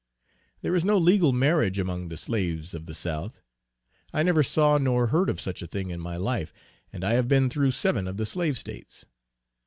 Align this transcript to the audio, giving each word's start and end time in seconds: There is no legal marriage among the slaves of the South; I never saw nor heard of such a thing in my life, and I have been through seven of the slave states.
There 0.63 0.73
is 0.75 0.83
no 0.83 0.97
legal 0.97 1.31
marriage 1.31 1.77
among 1.77 2.07
the 2.07 2.17
slaves 2.17 2.73
of 2.73 2.87
the 2.87 2.95
South; 2.95 3.39
I 4.11 4.23
never 4.23 4.41
saw 4.41 4.79
nor 4.79 5.05
heard 5.13 5.29
of 5.29 5.39
such 5.39 5.61
a 5.61 5.67
thing 5.67 5.91
in 5.91 5.99
my 6.01 6.17
life, 6.17 6.51
and 6.91 7.03
I 7.03 7.13
have 7.13 7.27
been 7.27 7.51
through 7.51 7.69
seven 7.69 8.07
of 8.07 8.17
the 8.17 8.25
slave 8.25 8.57
states. 8.57 9.05